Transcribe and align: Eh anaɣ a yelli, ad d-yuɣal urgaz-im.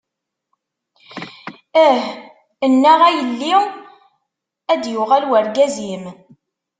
Eh 1.87 1.99
anaɣ 2.65 2.99
a 3.07 3.09
yelli, 3.17 3.53
ad 4.71 4.79
d-yuɣal 4.81 5.23
urgaz-im. 5.37 6.03